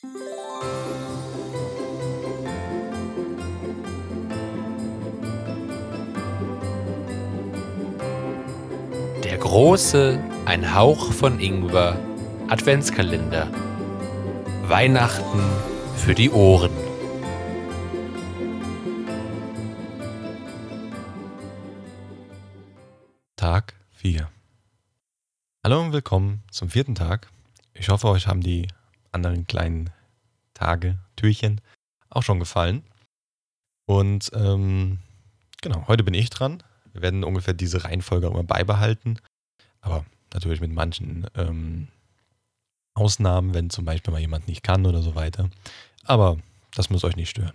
Der 0.00 0.10
große 9.40 10.22
Ein 10.44 10.72
Hauch 10.72 11.12
von 11.12 11.40
Ingwer 11.40 11.98
Adventskalender. 12.46 13.50
Weihnachten 14.68 15.40
für 15.96 16.14
die 16.14 16.30
Ohren. 16.30 16.70
Tag 23.34 23.74
4. 23.94 24.28
Hallo 25.64 25.80
und 25.80 25.92
willkommen 25.92 26.44
zum 26.52 26.70
vierten 26.70 26.94
Tag. 26.94 27.32
Ich 27.74 27.88
hoffe, 27.88 28.06
euch 28.06 28.28
haben 28.28 28.42
die 28.42 28.68
anderen 29.24 29.46
kleinen 29.46 29.90
Tage, 30.54 30.98
Türchen 31.16 31.60
auch 32.10 32.22
schon 32.22 32.38
gefallen. 32.38 32.82
Und 33.86 34.30
ähm, 34.34 34.98
genau, 35.62 35.86
heute 35.88 36.04
bin 36.04 36.14
ich 36.14 36.30
dran. 36.30 36.62
Wir 36.92 37.02
werden 37.02 37.24
ungefähr 37.24 37.54
diese 37.54 37.84
Reihenfolge 37.84 38.26
immer 38.26 38.44
beibehalten. 38.44 39.18
Aber 39.80 40.04
natürlich 40.32 40.60
mit 40.60 40.72
manchen 40.72 41.26
ähm, 41.34 41.88
Ausnahmen, 42.94 43.54
wenn 43.54 43.70
zum 43.70 43.84
Beispiel 43.84 44.12
mal 44.12 44.20
jemand 44.20 44.48
nicht 44.48 44.62
kann 44.62 44.86
oder 44.86 45.02
so 45.02 45.14
weiter. 45.14 45.50
Aber 46.04 46.38
das 46.74 46.90
muss 46.90 47.04
euch 47.04 47.16
nicht 47.16 47.30
stören. 47.30 47.54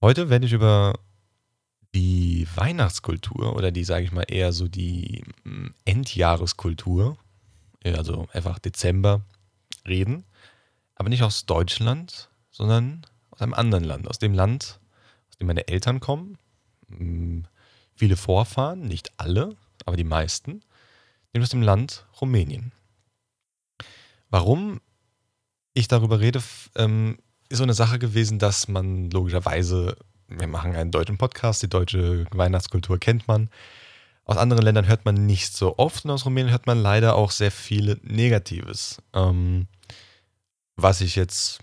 Heute 0.00 0.30
werde 0.30 0.46
ich 0.46 0.52
über 0.52 0.94
die 1.94 2.46
Weihnachtskultur 2.54 3.56
oder 3.56 3.70
die, 3.70 3.84
sage 3.84 4.04
ich 4.04 4.12
mal, 4.12 4.24
eher 4.28 4.52
so 4.52 4.68
die 4.68 5.24
mm, 5.44 5.68
Endjahreskultur, 5.84 7.16
also 7.84 8.28
einfach 8.32 8.58
Dezember, 8.58 9.22
reden. 9.88 10.24
Aber 10.94 11.08
nicht 11.08 11.22
aus 11.22 11.46
Deutschland, 11.46 12.30
sondern 12.50 13.06
aus 13.30 13.40
einem 13.40 13.54
anderen 13.54 13.84
Land. 13.84 14.08
Aus 14.08 14.18
dem 14.18 14.34
Land, 14.34 14.80
aus 15.28 15.36
dem 15.38 15.46
meine 15.46 15.68
Eltern 15.68 16.00
kommen. 16.00 16.38
Mm, 16.88 17.42
viele 17.94 18.16
Vorfahren, 18.16 18.82
nicht 18.82 19.12
alle, 19.16 19.56
aber 19.84 19.96
die 19.96 20.04
meisten. 20.04 20.62
Nämlich 21.32 21.46
aus 21.46 21.50
dem 21.50 21.62
Land 21.62 22.06
Rumänien. 22.20 22.72
Warum 24.30 24.80
ich 25.74 25.88
darüber 25.88 26.20
rede, 26.20 26.42
ähm, 26.74 27.18
ist 27.48 27.58
so 27.58 27.64
eine 27.64 27.74
Sache 27.74 27.98
gewesen, 27.98 28.38
dass 28.38 28.68
man 28.68 29.10
logischerweise 29.10 29.96
wir 30.28 30.46
machen 30.46 30.76
einen 30.76 30.90
deutschen 30.90 31.18
Podcast, 31.18 31.62
die 31.62 31.68
deutsche 31.68 32.26
Weihnachtskultur 32.30 32.98
kennt 32.98 33.26
man. 33.28 33.48
Aus 34.24 34.36
anderen 34.36 34.62
Ländern 34.62 34.86
hört 34.86 35.06
man 35.06 35.26
nicht 35.26 35.56
so 35.56 35.78
oft 35.78 36.04
und 36.04 36.10
aus 36.10 36.26
Rumänien 36.26 36.50
hört 36.50 36.66
man 36.66 36.78
leider 36.78 37.14
auch 37.14 37.30
sehr 37.30 37.50
viel 37.50 37.98
Negatives. 38.02 39.02
Ähm, 39.14 39.68
was 40.78 41.02
ich 41.02 41.14
jetzt 41.14 41.60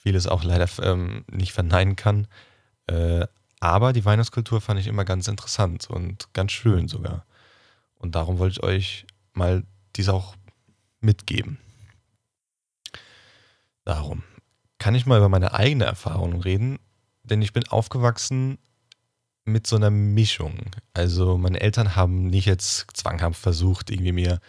vieles 0.00 0.28
auch 0.28 0.44
leider 0.44 0.68
ähm, 0.82 1.24
nicht 1.28 1.52
verneinen 1.52 1.96
kann. 1.96 2.28
Äh, 2.86 3.26
aber 3.58 3.92
die 3.92 4.04
Weihnachtskultur 4.04 4.60
fand 4.60 4.78
ich 4.78 4.86
immer 4.86 5.04
ganz 5.04 5.26
interessant 5.26 5.90
und 5.90 6.32
ganz 6.32 6.52
schön 6.52 6.86
sogar. 6.86 7.26
Und 7.98 8.14
darum 8.14 8.38
wollte 8.38 8.60
ich 8.60 8.62
euch 8.62 9.06
mal 9.32 9.64
dies 9.96 10.08
auch 10.08 10.36
mitgeben. 11.00 11.58
Darum 13.84 14.22
kann 14.78 14.94
ich 14.94 15.06
mal 15.06 15.18
über 15.18 15.28
meine 15.28 15.54
eigene 15.54 15.84
Erfahrung 15.84 16.40
reden 16.40 16.78
denn 17.26 17.42
ich 17.42 17.52
bin 17.52 17.66
aufgewachsen 17.68 18.58
mit 19.44 19.66
so 19.66 19.76
einer 19.76 19.90
Mischung. 19.90 20.54
Also 20.92 21.38
meine 21.38 21.60
Eltern 21.60 21.94
haben 21.94 22.26
nicht 22.26 22.46
jetzt 22.46 22.86
zwanghaft 22.94 23.40
versucht, 23.40 23.90
irgendwie 23.90 24.12
mir 24.12 24.40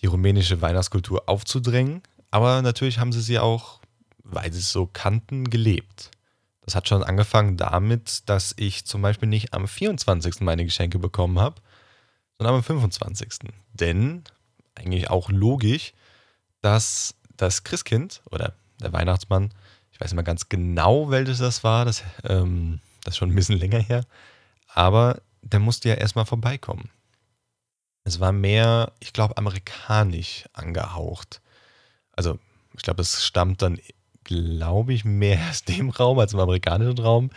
die 0.00 0.06
rumänische 0.06 0.62
Weihnachtskultur 0.62 1.28
aufzudrängen, 1.28 2.02
aber 2.30 2.62
natürlich 2.62 2.98
haben 2.98 3.12
sie 3.12 3.20
sie 3.20 3.38
auch, 3.38 3.80
weil 4.22 4.52
sie 4.52 4.60
es 4.60 4.72
so 4.72 4.86
kannten, 4.86 5.50
gelebt. 5.50 6.10
Das 6.62 6.74
hat 6.74 6.88
schon 6.88 7.02
angefangen 7.02 7.56
damit, 7.56 8.28
dass 8.28 8.54
ich 8.56 8.84
zum 8.84 9.02
Beispiel 9.02 9.28
nicht 9.28 9.54
am 9.54 9.66
24. 9.66 10.40
meine 10.40 10.64
Geschenke 10.64 10.98
bekommen 10.98 11.38
habe, 11.38 11.60
sondern 12.38 12.56
am 12.56 12.62
25. 12.62 13.50
Denn 13.72 14.22
eigentlich 14.74 15.10
auch 15.10 15.30
logisch, 15.30 15.94
dass 16.60 17.14
das 17.36 17.64
Christkind 17.64 18.22
oder 18.30 18.54
der 18.80 18.92
Weihnachtsmann 18.92 19.50
ich 20.00 20.04
weiß 20.04 20.12
nicht 20.12 20.16
mal 20.16 20.22
ganz 20.22 20.48
genau, 20.48 21.10
welches 21.10 21.38
das 21.38 21.62
war. 21.62 21.84
Das, 21.84 22.02
ähm, 22.24 22.80
das 23.04 23.12
ist 23.12 23.18
schon 23.18 23.30
ein 23.30 23.34
bisschen 23.34 23.58
länger 23.58 23.80
her. 23.80 24.06
Aber 24.66 25.20
der 25.42 25.60
musste 25.60 25.90
ja 25.90 25.94
erstmal 25.94 26.24
vorbeikommen. 26.24 26.88
Es 28.04 28.18
war 28.18 28.32
mehr, 28.32 28.92
ich 29.00 29.12
glaube, 29.12 29.36
amerikanisch 29.36 30.46
angehaucht. 30.54 31.42
Also, 32.20 32.38
ich 32.76 32.82
glaube, 32.82 33.00
es 33.00 33.24
stammt 33.24 33.62
dann, 33.62 33.80
glaube 34.24 34.92
ich, 34.92 35.06
mehr 35.06 35.40
aus 35.48 35.64
dem 35.64 35.88
Raum 35.88 36.18
als 36.18 36.34
im 36.34 36.40
amerikanischen 36.40 36.98
Raum. 36.98 37.30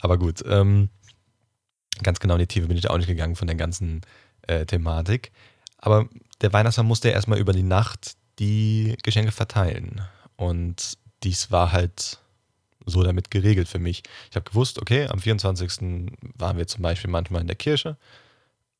Aber 0.00 0.18
gut, 0.18 0.42
ähm, 0.48 0.88
ganz 2.02 2.18
genau 2.18 2.34
in 2.34 2.40
die 2.40 2.48
Tiefe 2.48 2.66
bin 2.66 2.76
ich 2.76 2.90
auch 2.90 2.96
nicht 2.96 3.06
gegangen 3.06 3.36
von 3.36 3.46
der 3.46 3.54
ganzen 3.54 4.00
äh, 4.48 4.66
Thematik. 4.66 5.30
Aber 5.78 6.08
der 6.40 6.52
Weihnachtsmann 6.52 6.88
musste 6.88 7.06
ja 7.06 7.14
erstmal 7.14 7.38
über 7.38 7.52
die 7.52 7.62
Nacht 7.62 8.16
die 8.40 8.96
Geschenke 9.04 9.30
verteilen. 9.30 10.02
Und 10.34 10.98
dies 11.22 11.52
war 11.52 11.70
halt 11.70 12.18
so 12.84 13.04
damit 13.04 13.30
geregelt 13.30 13.68
für 13.68 13.78
mich. 13.78 14.02
Ich 14.28 14.34
habe 14.34 14.50
gewusst, 14.50 14.82
okay, 14.82 15.06
am 15.06 15.20
24. 15.20 16.10
waren 16.36 16.58
wir 16.58 16.66
zum 16.66 16.82
Beispiel 16.82 17.12
manchmal 17.12 17.42
in 17.42 17.46
der 17.46 17.54
Kirche 17.54 17.96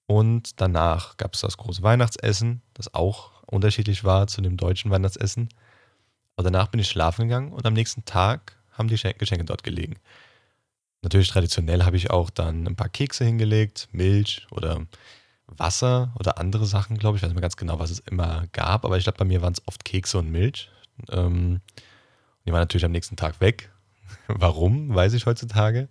und 0.07 0.61
danach 0.61 1.17
gab 1.19 1.35
es 1.35 1.43
das 1.43 1.57
große 1.57 1.85
Weihnachtsessen, 1.85 2.63
das 2.75 2.93
auch 2.95 3.36
unterschiedlich 3.47 4.05
war 4.05 4.27
zu 4.27 4.41
dem 4.41 4.57
deutschen 4.57 4.91
Weihnachtsessen. 4.91 5.49
Aber 6.37 6.51
danach 6.51 6.69
bin 6.69 6.81
ich 6.81 6.89
schlafen 6.89 7.29
gegangen 7.29 7.53
und 7.53 7.65
am 7.65 7.75
nächsten 7.75 8.05
Tag 8.05 8.57
haben 8.73 8.89
die 8.89 8.97
Geschenke 8.97 9.45
dort 9.45 9.63
gelegen. 9.63 9.97
Natürlich 11.03 11.29
traditionell 11.29 11.85
habe 11.85 11.97
ich 11.97 12.11
auch 12.11 12.31
dann 12.31 12.67
ein 12.67 12.77
paar 12.77 12.89
Kekse 12.89 13.25
hingelegt, 13.25 13.89
Milch 13.93 14.47
oder 14.51 14.87
Wasser 15.47 16.13
oder 16.19 16.39
andere 16.39 16.67
Sachen, 16.67 16.99
glaube 16.99 17.17
ich. 17.17 17.21
Ich 17.21 17.23
weiß 17.23 17.31
nicht 17.31 17.37
mehr 17.37 17.43
ganz 17.43 17.57
genau, 17.57 17.79
was 17.79 17.91
es 17.91 18.01
immer 18.01 18.47
gab, 18.53 18.85
aber 18.85 18.99
ich 18.99 19.05
glaube, 19.05 19.19
bei 19.19 19.25
mir 19.25 19.43
waren 19.43 19.53
es 19.53 19.63
oft 19.67 19.85
Kekse 19.85 20.19
und 20.19 20.31
Milch. 20.31 20.69
Ähm, 21.11 21.61
die 22.45 22.53
waren 22.53 22.61
natürlich 22.61 22.85
am 22.85 22.93
nächsten 22.93 23.17
Tag 23.17 23.41
weg. 23.41 23.73
Warum, 24.27 24.95
weiß 24.95 25.13
ich 25.13 25.27
heutzutage. 25.27 25.89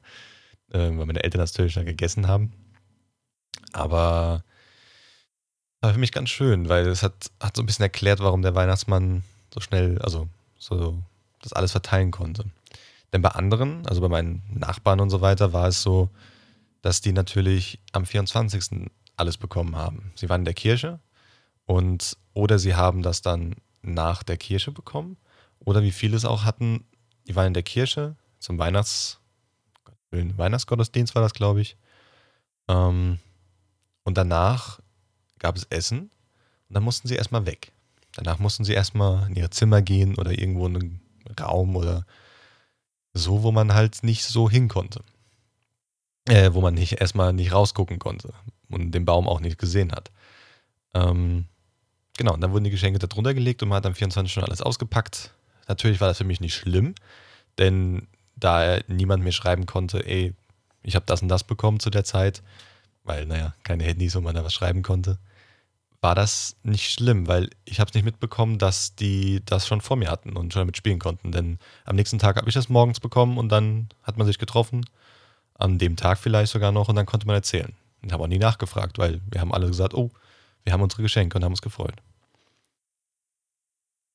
Ähm, 0.73 0.99
weil 0.99 1.05
meine 1.05 1.23
Eltern 1.23 1.39
das 1.39 1.53
natürlich 1.53 1.75
dann 1.75 1.85
gegessen 1.85 2.27
haben. 2.27 2.51
Aber 3.71 4.43
war 5.85 5.93
für 5.93 5.99
mich 5.99 6.11
ganz 6.11 6.29
schön, 6.29 6.67
weil 6.67 6.87
es 6.87 7.03
hat, 7.03 7.31
hat 7.39 7.55
so 7.55 7.61
ein 7.61 7.65
bisschen 7.67 7.83
erklärt, 7.83 8.19
warum 8.19 8.41
der 8.41 8.55
Weihnachtsmann 8.55 9.23
so 9.53 9.59
schnell, 9.59 9.99
also 10.01 10.27
so 10.57 10.97
das 11.41 11.53
alles 11.53 11.71
verteilen 11.71 12.09
konnte. 12.09 12.45
Denn 13.13 13.21
bei 13.21 13.29
anderen, 13.29 13.85
also 13.85 14.01
bei 14.01 14.09
meinen 14.09 14.41
Nachbarn 14.51 14.99
und 14.99 15.11
so 15.11 15.21
weiter, 15.21 15.53
war 15.53 15.67
es 15.67 15.83
so, 15.83 16.09
dass 16.81 17.01
die 17.01 17.13
natürlich 17.13 17.79
am 17.91 18.05
24. 18.05 18.89
alles 19.15 19.37
bekommen 19.37 19.75
haben. 19.75 20.11
Sie 20.15 20.27
waren 20.27 20.41
in 20.41 20.45
der 20.45 20.55
Kirche 20.55 20.99
und 21.65 22.17
oder 22.33 22.57
sie 22.57 22.75
haben 22.75 23.03
das 23.03 23.21
dann 23.21 23.55
nach 23.83 24.23
der 24.23 24.37
Kirche 24.37 24.71
bekommen 24.71 25.17
oder 25.59 25.83
wie 25.83 25.91
viele 25.91 26.17
es 26.17 26.25
auch 26.25 26.45
hatten, 26.45 26.83
die 27.27 27.35
waren 27.35 27.47
in 27.47 27.53
der 27.53 27.63
Kirche 27.63 28.15
zum 28.39 28.57
Weihnachts, 28.57 29.19
Weihnachtsgottesdienst 30.09 31.13
war 31.13 31.21
das, 31.21 31.33
glaube 31.33 31.61
ich. 31.61 31.77
Ähm, 32.67 33.19
und 34.03 34.17
danach 34.17 34.79
gab 35.45 35.55
es 35.55 35.65
Essen 35.69 36.09
und 36.69 36.73
dann 36.73 36.83
mussten 36.83 37.07
sie 37.07 37.15
erstmal 37.15 37.45
weg. 37.45 37.71
Danach 38.15 38.39
mussten 38.39 38.63
sie 38.63 38.73
erstmal 38.73 39.29
in 39.29 39.35
ihr 39.35 39.51
Zimmer 39.51 39.81
gehen 39.81 40.15
oder 40.15 40.31
irgendwo 40.31 40.67
in 40.67 40.75
einen 40.75 41.01
Raum 41.39 41.75
oder 41.75 42.05
so, 43.13 43.43
wo 43.43 43.51
man 43.51 43.73
halt 43.73 44.03
nicht 44.03 44.23
so 44.23 44.49
hin 44.49 44.67
konnte. 44.67 45.03
Äh, 46.27 46.53
wo 46.53 46.61
man 46.61 46.73
nicht 46.73 46.99
erstmal 46.99 47.33
nicht 47.33 47.51
rausgucken 47.51 47.99
konnte 47.99 48.33
und 48.69 48.91
den 48.91 49.05
Baum 49.05 49.27
auch 49.27 49.39
nicht 49.39 49.59
gesehen 49.59 49.91
hat. 49.91 50.11
Ähm, 50.95 51.45
genau, 52.17 52.33
und 52.33 52.41
dann 52.41 52.51
wurden 52.51 52.63
die 52.63 52.71
Geschenke 52.71 52.97
da 52.97 53.07
drunter 53.07 53.33
gelegt 53.35 53.61
und 53.61 53.69
man 53.69 53.77
hat 53.77 53.85
am 53.85 53.93
24 53.93 54.33
schon 54.33 54.43
alles 54.43 54.61
ausgepackt, 54.61 55.31
Natürlich 55.67 56.01
war 56.01 56.07
das 56.07 56.17
für 56.17 56.23
mich 56.23 56.41
nicht 56.41 56.55
schlimm, 56.55 56.95
denn 57.57 58.07
da 58.35 58.79
niemand 58.87 59.23
mir 59.23 59.31
schreiben 59.31 59.65
konnte, 59.65 60.05
ey, 60.05 60.33
ich 60.83 60.95
habe 60.95 61.05
das 61.05 61.21
und 61.21 61.29
das 61.29 61.43
bekommen 61.43 61.79
zu 61.79 61.89
der 61.89 62.03
Zeit, 62.03 62.43
weil, 63.03 63.25
naja, 63.25 63.55
keine 63.63 63.83
Handys, 63.83 64.15
wo 64.15 64.21
man 64.21 64.35
da 64.35 64.43
was 64.43 64.53
schreiben 64.53 64.83
konnte, 64.83 65.17
war 66.05 66.13
das 66.13 66.55
nicht 66.61 66.91
schlimm, 66.91 67.25
weil 67.25 67.49
ich 67.65 67.79
habe 67.79 67.89
es 67.89 67.95
nicht 67.95 68.03
mitbekommen, 68.03 68.59
dass 68.59 68.93
die 68.93 69.41
das 69.43 69.65
schon 69.65 69.81
vor 69.81 69.97
mir 69.97 70.11
hatten 70.11 70.37
und 70.37 70.53
schon 70.53 70.59
damit 70.59 70.77
spielen 70.77 70.99
konnten. 70.99 71.31
Denn 71.31 71.57
am 71.83 71.95
nächsten 71.95 72.19
Tag 72.19 72.35
habe 72.35 72.47
ich 72.47 72.53
das 72.53 72.69
morgens 72.69 72.99
bekommen 72.99 73.39
und 73.39 73.49
dann 73.49 73.89
hat 74.03 74.15
man 74.15 74.27
sich 74.27 74.37
getroffen, 74.37 74.85
an 75.55 75.79
dem 75.79 75.95
Tag 75.95 76.19
vielleicht 76.19 76.51
sogar 76.51 76.71
noch, 76.71 76.89
und 76.89 76.95
dann 76.95 77.07
konnte 77.07 77.25
man 77.25 77.35
erzählen. 77.35 77.73
Ich 78.03 78.13
habe 78.13 78.21
auch 78.21 78.27
nie 78.27 78.37
nachgefragt, 78.37 78.99
weil 78.99 79.19
wir 79.31 79.41
haben 79.41 79.51
alle 79.51 79.65
gesagt, 79.65 79.95
oh, 79.95 80.11
wir 80.63 80.73
haben 80.73 80.83
unsere 80.83 81.01
Geschenke 81.01 81.39
und 81.39 81.43
haben 81.43 81.53
uns 81.53 81.63
gefreut. 81.63 81.95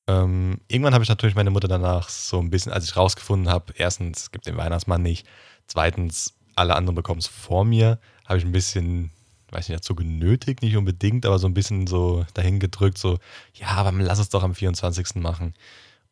Ähm, 0.07 0.61
irgendwann 0.69 0.93
habe 0.93 1.03
ich 1.03 1.09
natürlich 1.09 1.35
meine 1.35 1.49
Mutter 1.49 1.67
danach 1.67 2.07
so 2.07 2.39
ein 2.39 2.49
bisschen, 2.49 2.71
als 2.71 2.85
ich 2.85 2.95
rausgefunden 2.95 3.49
habe, 3.49 3.73
erstens, 3.75 4.21
es 4.21 4.31
gibt 4.31 4.45
den 4.45 4.55
Weihnachtsmann 4.55 5.01
nicht, 5.01 5.27
zweitens, 5.67 6.35
alle 6.55 6.77
anderen 6.77 6.95
bekommen 6.95 7.19
es 7.19 7.27
vor 7.27 7.65
mir, 7.65 7.99
habe 8.25 8.37
ich 8.37 8.45
ein 8.45 8.53
bisschen, 8.53 9.11
weiß 9.51 9.69
nicht, 9.69 9.79
dazu 9.79 9.95
genötigt, 9.95 10.61
nicht 10.61 10.77
unbedingt, 10.77 11.25
aber 11.25 11.39
so 11.39 11.47
ein 11.47 11.53
bisschen 11.53 11.87
so 11.87 12.25
dahin 12.33 12.59
gedrückt, 12.59 12.97
so, 12.97 13.19
ja, 13.53 13.67
aber 13.67 13.91
lass 13.91 14.19
es 14.19 14.29
doch 14.29 14.43
am 14.43 14.55
24. 14.55 15.15
machen. 15.15 15.53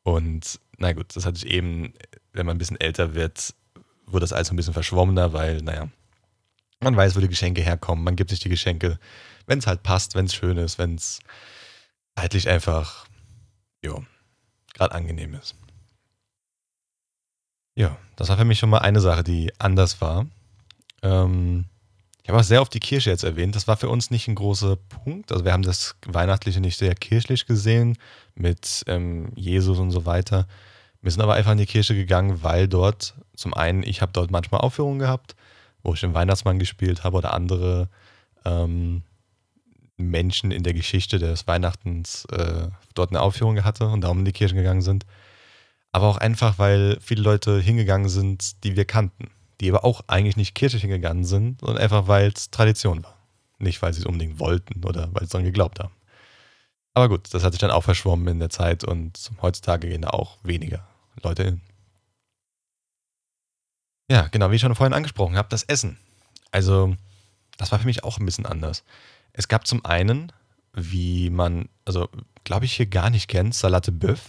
Und 0.04 0.60
na 0.78 0.94
gut, 0.94 1.16
das 1.16 1.26
hatte 1.26 1.38
ich 1.38 1.46
eben, 1.46 1.94
wenn 2.34 2.46
man 2.46 2.56
ein 2.56 2.60
bisschen 2.60 2.80
älter 2.80 3.14
wird, 3.16 3.54
wurde 4.06 4.24
das 4.24 4.34
alles 4.34 4.52
ein 4.52 4.56
bisschen 4.56 4.74
verschwommener, 4.74 5.34
weil, 5.34 5.62
naja, 5.62 5.90
man 6.80 6.96
weiß, 6.96 7.16
wo 7.16 7.20
die 7.20 7.28
Geschenke 7.28 7.62
herkommen. 7.62 8.04
Man 8.04 8.16
gibt 8.16 8.30
sich 8.30 8.40
die 8.40 8.50
Geschenke, 8.50 9.00
wenn 9.46 9.60
es 9.60 9.68
halt 9.68 9.84
passt, 9.84 10.16
wenn 10.16 10.26
es 10.26 10.34
schön 10.34 10.58
ist, 10.58 10.78
wenn 10.78 10.96
es 10.96 11.20
zeitlich 12.16 12.50
einfach, 12.50 13.08
jo, 13.84 14.06
gerade 14.74 14.96
angenehm 14.96 15.34
ist. 15.34 15.56
Ja, 17.76 17.98
das 18.16 18.30
war 18.30 18.38
für 18.38 18.46
mich 18.46 18.60
schon 18.60 18.70
mal 18.70 18.80
eine 18.80 19.00
Sache, 19.00 19.24
die 19.24 19.54
anders 19.60 20.02
war. 20.02 20.26
Ähm, 21.02 21.66
ich 22.30 22.32
habe 22.32 22.42
auch 22.42 22.46
sehr 22.46 22.62
oft 22.62 22.76
die 22.76 22.80
Kirche 22.80 23.10
jetzt 23.10 23.24
erwähnt. 23.24 23.56
Das 23.56 23.68
war 23.68 23.76
für 23.76 23.90
uns 23.90 24.12
nicht 24.12 24.28
ein 24.28 24.36
großer 24.36 24.76
Punkt. 24.76 25.32
Also 25.32 25.46
wir 25.46 25.52
haben 25.52 25.64
das 25.64 25.96
Weihnachtliche 26.06 26.60
nicht 26.60 26.78
sehr 26.78 26.94
kirchlich 26.94 27.48
gesehen 27.48 27.98
mit 28.36 28.84
ähm, 28.86 29.32
Jesus 29.34 29.80
und 29.80 29.90
so 29.90 30.06
weiter. 30.06 30.48
Wir 31.02 31.10
sind 31.10 31.24
aber 31.24 31.34
einfach 31.34 31.54
in 31.54 31.58
die 31.58 31.66
Kirche 31.66 31.96
gegangen, 31.96 32.44
weil 32.44 32.68
dort 32.68 33.16
zum 33.36 33.56
einen, 33.56 33.82
ich 33.82 34.04
habe 34.04 34.12
dort 34.12 34.30
manchmal 34.30 34.62
Aufführungen 34.62 35.00
gehabt, 35.00 35.36
wo 35.82 35.96
ich 35.96 36.02
den 36.02 36.14
Weihnachtsmann 36.14 36.60
gespielt 36.60 37.04
habe 37.04 37.18
oder 37.18 37.34
andere 37.34 37.90
ähm, 38.46 39.02
Menschen 39.98 40.52
in 40.52 40.62
der 40.62 40.76
Geschichte 40.76 41.18
des 41.18 41.48
Weihnachtens 41.48 42.26
äh, 42.26 42.68
dort 42.94 43.10
eine 43.10 43.22
Aufführung 43.22 43.64
hatte 43.64 43.88
und 43.88 44.02
darum 44.02 44.20
in 44.20 44.26
die 44.26 44.34
Kirche 44.34 44.54
gegangen 44.54 44.84
sind. 44.84 45.04
Aber 45.92 46.06
auch 46.06 46.18
einfach, 46.18 46.60
weil 46.60 47.00
viele 47.02 47.24
Leute 47.24 47.60
hingegangen 47.60 48.08
sind, 48.08 48.64
die 48.64 48.76
wir 48.76 48.86
kannten, 48.86 49.32
die 49.60 49.70
aber 49.70 49.84
auch 49.84 50.02
eigentlich 50.08 50.38
nicht 50.38 50.56
kirchlich 50.56 50.82
hingegangen 50.82 51.26
sind, 51.26 51.60
sondern 51.60 51.82
einfach, 51.82 52.08
weil 52.08 52.30
es 52.30 52.50
Tradition 52.52 53.04
war. 53.04 53.18
Nicht, 53.58 53.82
weil 53.82 53.94
sie 53.94 54.00
es 54.00 54.06
unbedingt 54.06 54.40
wollten 54.40 54.86
oder 54.86 55.10
weil 55.14 55.24
sie 55.24 55.32
daran 55.32 55.46
geglaubt 55.46 55.80
haben. 55.80 55.94
Aber 56.94 57.10
gut, 57.10 57.34
das 57.34 57.44
hat 57.44 57.54
sich 57.54 57.60
dann 57.60 57.72
auch 57.72 57.84
verschwommen 57.84 58.28
in 58.28 58.40
der 58.40 58.50
Zeit 58.50 58.84
und 58.84 59.32
heutzutage 59.42 59.90
gehen 59.90 60.02
da 60.02 60.10
auch 60.10 60.38
weniger 60.44 60.88
Leute 61.22 61.44
hin. 61.44 61.62
Ja, 64.10 64.28
genau, 64.28 64.50
wie 64.50 64.56
ich 64.56 64.62
schon 64.62 64.74
vorhin 64.76 64.94
angesprochen 64.94 65.38
habe, 65.38 65.50
das 65.50 65.64
Essen. 65.64 65.98
Also, 66.52 66.96
das 67.58 67.72
war 67.72 67.80
für 67.80 67.86
mich 67.86 68.04
auch 68.04 68.18
ein 68.18 68.26
bisschen 68.26 68.46
anders. 68.46 68.84
Es 69.34 69.48
gab 69.48 69.68
zum 69.68 69.86
einen, 69.86 70.32
wie 70.74 71.30
man, 71.30 71.70
also 71.86 72.10
glaube 72.44 72.66
ich 72.66 72.74
hier 72.74 72.88
gar 72.88 73.10
nicht 73.10 73.28
kennt, 73.28 73.54
Salate 73.54 73.92
Bœuf. 73.92 74.20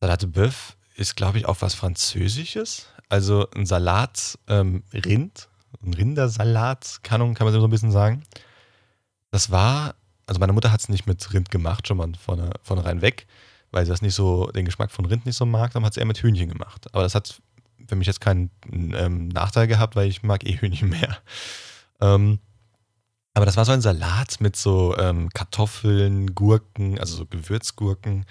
Salate 0.00 0.26
Bœuf 0.26 0.75
ist, 0.96 1.16
glaube 1.16 1.38
ich, 1.38 1.46
auch 1.46 1.60
was 1.60 1.74
Französisches. 1.74 2.86
Also 3.08 3.48
ein 3.54 3.66
Salat 3.66 4.38
ähm, 4.48 4.82
Rind, 4.92 5.48
ein 5.82 5.94
Rindersalat, 5.94 7.00
kann, 7.02 7.34
kann 7.34 7.46
man 7.46 7.54
so 7.54 7.64
ein 7.64 7.70
bisschen 7.70 7.92
sagen. 7.92 8.24
Das 9.30 9.50
war, 9.50 9.94
also 10.26 10.40
meine 10.40 10.52
Mutter 10.52 10.72
hat 10.72 10.80
es 10.80 10.88
nicht 10.88 11.06
mit 11.06 11.32
Rind 11.32 11.50
gemacht, 11.50 11.86
schon 11.86 11.98
mal 11.98 12.10
vorne, 12.18 12.50
vornherein 12.62 13.02
weg, 13.02 13.26
weil 13.70 13.84
sie 13.84 13.90
das 13.90 14.02
nicht 14.02 14.14
so, 14.14 14.46
den 14.46 14.64
Geschmack 14.64 14.90
von 14.90 15.04
Rind 15.04 15.26
nicht 15.26 15.36
so 15.36 15.46
mag, 15.46 15.72
dann 15.72 15.84
hat 15.84 15.94
sie 15.94 16.00
eher 16.00 16.06
mit 16.06 16.18
Hühnchen 16.18 16.48
gemacht. 16.48 16.86
Aber 16.92 17.02
das 17.02 17.14
hat 17.14 17.40
für 17.86 17.96
mich 17.96 18.06
jetzt 18.06 18.20
keinen 18.20 18.50
ähm, 18.72 19.28
Nachteil 19.28 19.66
gehabt, 19.66 19.94
weil 19.94 20.08
ich 20.08 20.22
mag 20.22 20.44
eh 20.44 20.56
Hühnchen 20.56 20.88
mehr. 20.88 21.18
Ähm, 22.00 22.40
aber 23.34 23.44
das 23.44 23.56
war 23.56 23.66
so 23.66 23.72
ein 23.72 23.82
Salat 23.82 24.40
mit 24.40 24.56
so 24.56 24.96
ähm, 24.96 25.28
Kartoffeln, 25.28 26.34
Gurken, 26.34 26.98
also 26.98 27.16
so 27.16 27.26
Gewürzgurken, 27.26 28.24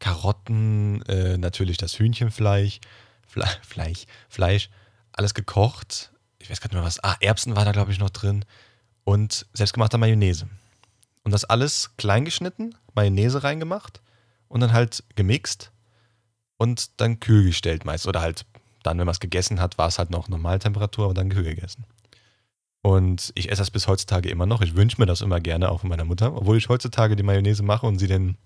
Karotten, 0.00 1.02
äh, 1.02 1.38
natürlich 1.38 1.76
das 1.76 1.98
Hühnchenfleisch, 1.98 2.80
Fle 3.26 3.46
Fleisch, 3.62 4.06
Fleisch, 4.28 4.70
alles 5.12 5.34
gekocht. 5.34 6.10
Ich 6.38 6.50
weiß 6.50 6.60
gar 6.60 6.68
nicht 6.68 6.74
mehr 6.74 6.84
was. 6.84 7.02
Ah, 7.04 7.16
Erbsen 7.20 7.54
war 7.54 7.64
da, 7.64 7.72
glaube 7.72 7.92
ich, 7.92 7.98
noch 7.98 8.10
drin. 8.10 8.44
Und 9.04 9.46
selbstgemachter 9.52 9.98
Mayonnaise. 9.98 10.48
Und 11.22 11.32
das 11.32 11.44
alles 11.44 11.90
klein 11.96 12.24
geschnitten, 12.24 12.74
Mayonnaise 12.94 13.42
reingemacht 13.42 14.00
und 14.48 14.60
dann 14.60 14.72
halt 14.72 15.04
gemixt 15.14 15.70
und 16.56 17.00
dann 17.00 17.20
kühl 17.20 17.44
gestellt 17.44 17.84
meist. 17.84 18.06
Oder 18.06 18.20
halt 18.20 18.46
dann, 18.82 18.98
wenn 18.98 19.06
man 19.06 19.12
es 19.12 19.20
gegessen 19.20 19.60
hat, 19.60 19.78
war 19.78 19.88
es 19.88 19.98
halt 19.98 20.10
noch 20.10 20.28
Normaltemperatur, 20.28 21.04
aber 21.04 21.14
dann 21.14 21.28
kühl 21.28 21.44
gegessen. 21.44 21.84
Und 22.82 23.32
ich 23.34 23.50
esse 23.50 23.60
das 23.60 23.70
bis 23.70 23.86
heutzutage 23.86 24.30
immer 24.30 24.46
noch. 24.46 24.62
Ich 24.62 24.74
wünsche 24.74 25.00
mir 25.00 25.06
das 25.06 25.20
immer 25.20 25.40
gerne 25.40 25.70
auch 25.70 25.80
von 25.80 25.90
meiner 25.90 26.04
Mutter, 26.04 26.34
obwohl 26.34 26.56
ich 26.56 26.68
heutzutage 26.68 27.14
die 27.14 27.22
Mayonnaise 27.22 27.62
mache 27.62 27.86
und 27.86 27.98
sie 27.98 28.06
den, 28.06 28.38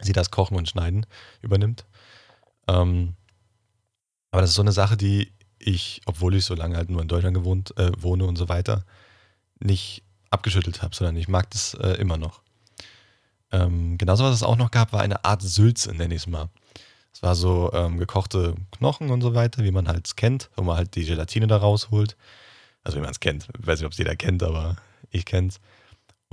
sie 0.00 0.12
das 0.12 0.30
Kochen 0.30 0.56
und 0.56 0.68
Schneiden 0.68 1.06
übernimmt. 1.42 1.84
Ähm, 2.68 3.14
aber 4.30 4.40
das 4.40 4.50
ist 4.50 4.56
so 4.56 4.62
eine 4.62 4.72
Sache, 4.72 4.96
die 4.96 5.32
ich, 5.58 6.02
obwohl 6.06 6.34
ich 6.34 6.44
so 6.44 6.54
lange 6.54 6.76
halt 6.76 6.90
nur 6.90 7.00
in 7.00 7.08
Deutschland 7.08 7.36
gewohnt, 7.36 7.76
äh, 7.78 7.92
wohne 7.98 8.24
und 8.24 8.36
so 8.36 8.48
weiter, 8.48 8.84
nicht 9.60 10.02
abgeschüttelt 10.30 10.82
habe, 10.82 10.94
sondern 10.94 11.16
ich 11.16 11.28
mag 11.28 11.50
das 11.50 11.74
äh, 11.74 11.92
immer 12.00 12.16
noch. 12.16 12.42
Ähm, 13.52 13.96
genauso 13.98 14.24
was 14.24 14.34
es 14.34 14.42
auch 14.42 14.56
noch 14.56 14.70
gab, 14.70 14.92
war 14.92 15.00
eine 15.00 15.24
Art 15.24 15.42
Sülze, 15.42 15.94
nenne 15.94 16.14
ich 16.14 16.22
es 16.22 16.26
mal. 16.26 16.48
Es 17.12 17.22
war 17.22 17.36
so 17.36 17.72
ähm, 17.72 17.98
gekochte 17.98 18.56
Knochen 18.72 19.10
und 19.10 19.20
so 19.20 19.34
weiter, 19.34 19.62
wie 19.62 19.70
man 19.70 19.86
halt 19.86 20.16
kennt, 20.16 20.50
wo 20.56 20.62
man 20.62 20.76
halt 20.76 20.96
die 20.96 21.04
Gelatine 21.04 21.46
da 21.46 21.58
rausholt. 21.58 22.16
Also 22.82 22.98
wie 22.98 23.02
man 23.02 23.12
es 23.12 23.20
kennt. 23.20 23.46
Weiß 23.56 23.78
nicht, 23.78 23.86
ob 23.86 23.92
es 23.92 23.98
jeder 23.98 24.16
kennt, 24.16 24.42
aber 24.42 24.76
ich 25.10 25.24
kenne 25.24 25.48
es. 25.48 25.60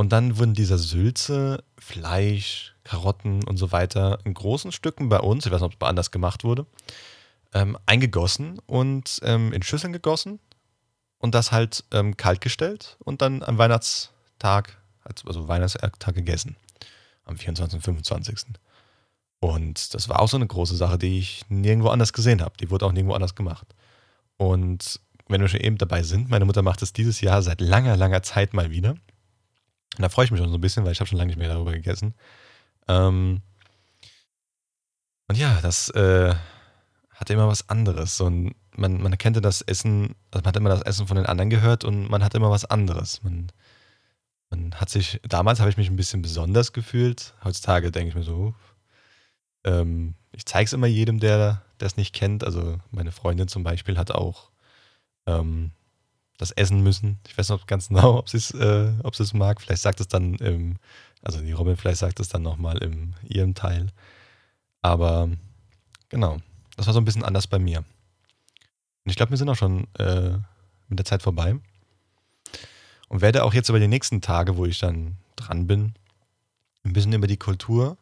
Und 0.01 0.11
dann 0.11 0.39
wurden 0.39 0.55
dieser 0.55 0.79
Sülze, 0.79 1.63
Fleisch, 1.77 2.73
Karotten 2.83 3.43
und 3.43 3.57
so 3.57 3.71
weiter 3.71 4.17
in 4.23 4.33
großen 4.33 4.71
Stücken 4.71 5.09
bei 5.09 5.19
uns, 5.19 5.45
ich 5.45 5.51
weiß 5.51 5.61
nicht, 5.61 5.75
ob 5.75 5.79
es 5.79 5.87
anders 5.87 6.09
gemacht 6.09 6.43
wurde, 6.43 6.65
ähm, 7.53 7.77
eingegossen 7.85 8.57
und 8.65 9.19
ähm, 9.21 9.53
in 9.53 9.61
Schüsseln 9.61 9.93
gegossen 9.93 10.39
und 11.19 11.35
das 11.35 11.51
halt 11.51 11.83
ähm, 11.91 12.17
kalt 12.17 12.97
und 13.05 13.21
dann 13.21 13.43
am 13.43 13.59
Weihnachtstag, 13.59 14.75
also 15.23 15.47
Weihnachtstag 15.47 16.15
gegessen. 16.15 16.55
Am 17.25 17.37
24. 17.37 17.75
und 17.75 17.83
25. 17.83 18.55
Und 19.39 19.93
das 19.93 20.09
war 20.09 20.19
auch 20.19 20.29
so 20.29 20.37
eine 20.37 20.47
große 20.47 20.77
Sache, 20.77 20.97
die 20.97 21.19
ich 21.19 21.43
nirgendwo 21.47 21.89
anders 21.89 22.11
gesehen 22.11 22.41
habe. 22.41 22.57
Die 22.59 22.71
wurde 22.71 22.87
auch 22.87 22.91
nirgendwo 22.91 23.13
anders 23.13 23.35
gemacht. 23.35 23.67
Und 24.37 24.99
wenn 25.27 25.41
wir 25.41 25.47
schon 25.47 25.59
eben 25.61 25.77
dabei 25.77 26.01
sind, 26.01 26.31
meine 26.31 26.45
Mutter 26.45 26.63
macht 26.63 26.81
es 26.81 26.91
dieses 26.91 27.21
Jahr 27.21 27.43
seit 27.43 27.61
langer, 27.61 27.97
langer 27.97 28.23
Zeit 28.23 28.55
mal 28.55 28.71
wieder. 28.71 28.95
Und 29.97 30.01
da 30.01 30.09
freue 30.09 30.25
ich 30.25 30.31
mich 30.31 30.39
schon 30.39 30.49
so 30.49 30.57
ein 30.57 30.61
bisschen, 30.61 30.85
weil 30.85 30.93
ich 30.93 30.99
habe 30.99 31.07
schon 31.07 31.17
lange 31.17 31.27
nicht 31.27 31.37
mehr 31.37 31.49
darüber 31.49 31.71
gegessen. 31.71 32.13
Ähm 32.87 33.41
und 35.27 35.37
ja, 35.37 35.59
das 35.61 35.89
äh, 35.89 36.33
hatte 37.11 37.33
immer 37.33 37.47
was 37.47 37.69
anderes. 37.69 38.19
Und 38.21 38.55
man, 38.75 39.01
man 39.01 39.11
erkannte 39.11 39.41
das 39.41 39.61
Essen, 39.61 40.15
also 40.31 40.43
man 40.43 40.47
hat 40.47 40.57
immer 40.57 40.69
das 40.69 40.81
Essen 40.81 41.07
von 41.07 41.17
den 41.17 41.25
anderen 41.25 41.49
gehört 41.49 41.83
und 41.83 42.09
man 42.09 42.23
hat 42.23 42.33
immer 42.35 42.49
was 42.49 42.65
anderes. 42.65 43.21
Man, 43.23 43.51
man 44.49 44.75
hat 44.75 44.89
sich, 44.89 45.19
damals 45.23 45.59
habe 45.59 45.69
ich 45.69 45.77
mich 45.77 45.89
ein 45.89 45.95
bisschen 45.95 46.21
besonders 46.21 46.73
gefühlt. 46.73 47.33
Heutzutage 47.43 47.91
denke 47.91 48.09
ich 48.09 48.15
mir 48.15 48.23
so, 48.23 48.55
ähm, 49.63 50.15
ich 50.31 50.45
zeige 50.45 50.65
es 50.65 50.73
immer 50.73 50.87
jedem, 50.87 51.19
der 51.19 51.61
es 51.79 51.97
nicht 51.97 52.13
kennt. 52.13 52.43
Also 52.43 52.79
meine 52.91 53.11
Freundin 53.11 53.47
zum 53.47 53.63
Beispiel 53.63 53.97
hat 53.97 54.11
auch 54.11 54.51
ähm, 55.25 55.71
das 56.41 56.51
essen 56.51 56.81
müssen. 56.81 57.19
Ich 57.27 57.37
weiß 57.37 57.49
noch 57.49 57.67
ganz 57.67 57.89
genau, 57.89 58.17
ob 58.17 58.27
sie 58.27 58.37
es 58.37 58.51
äh, 58.51 58.91
es 59.19 59.33
mag. 59.33 59.61
Vielleicht 59.61 59.83
sagt 59.83 59.99
es 59.99 60.07
dann 60.07 60.35
im, 60.35 60.77
also 61.21 61.39
die 61.39 61.51
Robin 61.51 61.77
vielleicht 61.77 61.99
sagt 61.99 62.19
es 62.19 62.29
dann 62.29 62.41
nochmal 62.41 62.79
in 62.79 63.13
ihrem 63.29 63.53
Teil. 63.53 63.87
Aber 64.81 65.29
genau, 66.09 66.39
das 66.75 66.87
war 66.87 66.93
so 66.93 66.99
ein 66.99 67.05
bisschen 67.05 67.23
anders 67.23 67.45
bei 67.45 67.59
mir. 67.59 67.79
Und 67.79 69.09
ich 69.09 69.15
glaube, 69.15 69.29
wir 69.29 69.37
sind 69.37 69.49
auch 69.49 69.55
schon 69.55 69.87
äh, 69.99 70.31
mit 70.87 70.97
der 70.97 71.05
Zeit 71.05 71.21
vorbei. 71.21 71.55
Und 73.07 73.21
werde 73.21 73.43
auch 73.43 73.53
jetzt 73.53 73.69
über 73.69 73.79
die 73.79 73.87
nächsten 73.87 74.21
Tage, 74.21 74.57
wo 74.57 74.65
ich 74.65 74.79
dann 74.79 75.17
dran 75.35 75.67
bin, 75.67 75.93
ein 76.83 76.93
bisschen 76.93 77.13
über 77.13 77.27
die 77.27 77.37
Kultur, 77.37 77.97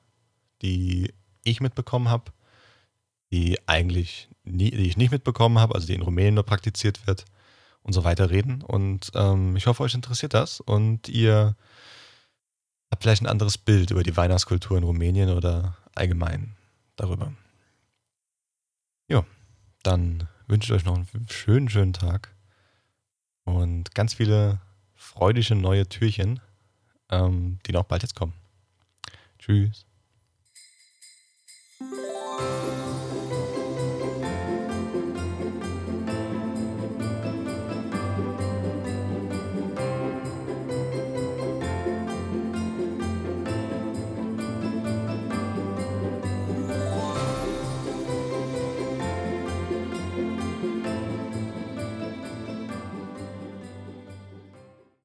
die 0.62 1.13
ich 1.43 1.60
mitbekommen 1.60 2.08
habe, 2.08 2.31
die 3.31 3.58
eigentlich 3.67 4.29
nie, 4.46 4.72
die 4.72 4.88
ich 4.88 4.98
nicht 4.98 5.12
mitbekommen 5.12 5.60
habe, 5.60 5.75
also 5.75 5.88
die 5.88 5.96
in 5.96 6.03
Rumänien 6.03 6.36
nur 6.36 6.46
praktiziert 6.46 7.05
wird 7.05 7.25
und 7.89 7.93
so 7.93 8.03
weiter 8.03 8.29
reden. 8.29 8.62
Und 8.62 9.10
ähm, 9.15 9.55
ich 9.55 9.65
hoffe, 9.65 9.81
euch 9.81 9.96
interessiert 9.96 10.36
das 10.36 10.62
und 10.62 11.10
ihr 11.10 11.55
habt 12.91 13.01
vielleicht 13.01 13.24
ein 13.24 13.27
anderes 13.27 13.58
Bild 13.58 13.89
über 13.89 14.03
die 14.03 14.15
Weihnachtskultur 14.15 14.77
in 14.77 14.84
Rumänien 14.84 15.31
oder 15.31 15.75
allgemein 15.96 16.55
darüber. 16.98 17.34
Ja, 19.08 19.25
dann 19.81 20.27
wünsche 20.46 20.72
ich 20.72 20.79
euch 20.79 20.86
noch 20.86 20.98
einen 20.98 21.27
schönen, 21.29 21.67
schönen 21.67 21.93
Tag 21.93 22.36
und 23.43 23.96
ganz 23.96 24.13
viele 24.13 24.62
freudige 24.93 25.55
neue 25.55 25.89
Türchen, 25.89 26.41
ähm, 27.10 27.58
die 27.65 27.72
noch 27.72 27.86
bald 27.86 28.03
jetzt 28.03 28.13
kommen. 28.13 28.34
Tschüss. 29.39 29.88